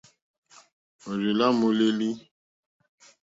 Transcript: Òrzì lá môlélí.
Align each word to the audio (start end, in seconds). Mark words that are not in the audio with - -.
Òrzì 1.07 1.31
lá 1.39 1.47
môlélí. 1.59 2.09